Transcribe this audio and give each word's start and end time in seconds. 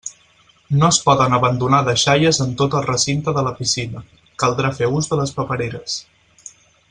No 0.77 0.87
es 0.93 0.97
poden 1.09 1.35
abandonar 1.37 1.81
deixalles 1.89 2.39
en 2.45 2.55
tot 2.63 2.77
el 2.79 2.87
recinte 2.87 3.35
de 3.39 3.43
la 3.49 3.53
piscina, 3.61 4.03
caldrà 4.45 4.73
fer 4.79 4.91
ús 5.01 5.11
de 5.13 5.21
les 5.21 5.35
papereres. 5.41 6.01